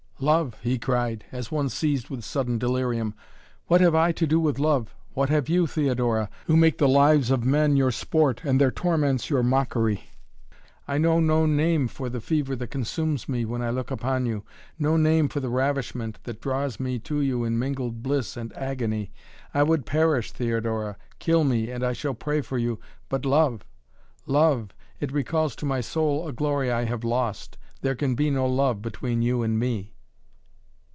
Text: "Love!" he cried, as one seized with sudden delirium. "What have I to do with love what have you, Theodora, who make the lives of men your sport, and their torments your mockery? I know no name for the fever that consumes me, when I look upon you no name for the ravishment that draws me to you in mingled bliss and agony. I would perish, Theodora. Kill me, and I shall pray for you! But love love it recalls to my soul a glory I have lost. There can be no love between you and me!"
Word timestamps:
"Love!" 0.23 0.59
he 0.61 0.77
cried, 0.77 1.25
as 1.31 1.51
one 1.51 1.67
seized 1.67 2.11
with 2.11 2.23
sudden 2.23 2.59
delirium. 2.59 3.15
"What 3.65 3.81
have 3.81 3.95
I 3.95 4.11
to 4.11 4.27
do 4.27 4.39
with 4.39 4.59
love 4.59 4.93
what 5.15 5.29
have 5.29 5.49
you, 5.49 5.65
Theodora, 5.65 6.29
who 6.45 6.55
make 6.55 6.77
the 6.77 6.87
lives 6.87 7.31
of 7.31 7.43
men 7.43 7.75
your 7.75 7.89
sport, 7.89 8.41
and 8.43 8.61
their 8.61 8.69
torments 8.69 9.31
your 9.31 9.41
mockery? 9.41 10.11
I 10.87 10.99
know 10.99 11.19
no 11.19 11.47
name 11.47 11.87
for 11.87 12.07
the 12.07 12.21
fever 12.21 12.55
that 12.57 12.67
consumes 12.69 13.27
me, 13.27 13.45
when 13.45 13.63
I 13.63 13.71
look 13.71 13.89
upon 13.89 14.27
you 14.27 14.43
no 14.77 14.95
name 14.95 15.27
for 15.27 15.39
the 15.39 15.49
ravishment 15.49 16.19
that 16.25 16.39
draws 16.39 16.79
me 16.79 16.99
to 16.99 17.19
you 17.19 17.43
in 17.43 17.57
mingled 17.57 18.03
bliss 18.03 18.37
and 18.37 18.55
agony. 18.55 19.11
I 19.55 19.63
would 19.63 19.87
perish, 19.87 20.31
Theodora. 20.31 20.97
Kill 21.17 21.43
me, 21.43 21.71
and 21.71 21.83
I 21.83 21.93
shall 21.93 22.13
pray 22.13 22.41
for 22.41 22.59
you! 22.59 22.79
But 23.09 23.25
love 23.25 23.65
love 24.27 24.71
it 24.99 25.11
recalls 25.11 25.55
to 25.55 25.65
my 25.65 25.81
soul 25.81 26.27
a 26.27 26.31
glory 26.31 26.71
I 26.71 26.83
have 26.83 27.03
lost. 27.03 27.57
There 27.81 27.95
can 27.95 28.13
be 28.13 28.29
no 28.29 28.45
love 28.45 28.83
between 28.83 29.23
you 29.23 29.41
and 29.41 29.57
me!" 29.57 29.95